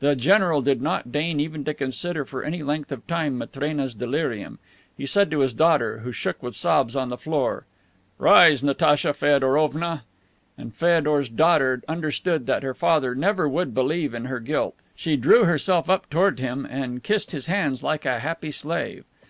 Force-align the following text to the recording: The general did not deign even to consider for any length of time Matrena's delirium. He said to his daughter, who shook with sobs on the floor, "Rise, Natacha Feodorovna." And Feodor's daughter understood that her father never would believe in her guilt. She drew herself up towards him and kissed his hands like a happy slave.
The 0.00 0.16
general 0.16 0.62
did 0.62 0.80
not 0.80 1.12
deign 1.12 1.40
even 1.40 1.62
to 1.66 1.74
consider 1.74 2.24
for 2.24 2.42
any 2.42 2.62
length 2.62 2.90
of 2.90 3.06
time 3.06 3.36
Matrena's 3.36 3.94
delirium. 3.94 4.58
He 4.96 5.04
said 5.04 5.30
to 5.30 5.40
his 5.40 5.52
daughter, 5.52 5.98
who 5.98 6.10
shook 6.10 6.42
with 6.42 6.54
sobs 6.56 6.96
on 6.96 7.10
the 7.10 7.18
floor, 7.18 7.66
"Rise, 8.16 8.62
Natacha 8.62 9.12
Feodorovna." 9.12 10.04
And 10.56 10.72
Feodor's 10.74 11.28
daughter 11.28 11.82
understood 11.86 12.46
that 12.46 12.62
her 12.62 12.72
father 12.72 13.14
never 13.14 13.46
would 13.46 13.74
believe 13.74 14.14
in 14.14 14.24
her 14.24 14.40
guilt. 14.40 14.74
She 14.96 15.16
drew 15.18 15.44
herself 15.44 15.90
up 15.90 16.08
towards 16.08 16.40
him 16.40 16.64
and 16.64 17.02
kissed 17.02 17.32
his 17.32 17.44
hands 17.44 17.82
like 17.82 18.06
a 18.06 18.20
happy 18.20 18.50
slave. 18.50 19.04